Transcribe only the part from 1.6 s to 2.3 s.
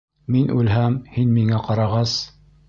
ҡарағас...